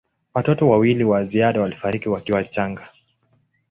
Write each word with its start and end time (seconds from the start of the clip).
Watoto 0.33 0.69
wawili 0.69 1.03
wa 1.03 1.23
ziada 1.23 1.61
walifariki 1.61 2.09
wakiwa 2.09 2.37
wachanga. 2.37 2.89